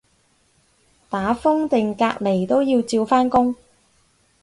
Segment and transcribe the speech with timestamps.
[1.11, 3.55] 打風定隔離都要照返工